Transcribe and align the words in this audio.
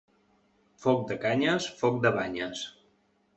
Foc 0.85 1.03
de 1.11 1.17
canyes, 1.25 1.67
foc 1.83 2.01
de 2.07 2.13
banyes. 2.17 2.65